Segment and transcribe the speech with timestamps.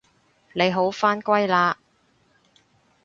[0.53, 1.75] 你好返歸喇